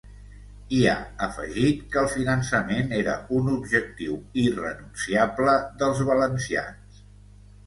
I 0.75 0.77
ha 0.91 0.93
afegit 1.25 1.83
que 1.95 1.99
el 2.01 2.07
finançament 2.13 2.89
era 3.01 3.13
un 3.41 3.51
objectiu 3.57 4.17
irrenunciable 4.45 5.55
dels 5.85 6.03
valencians. 6.11 7.07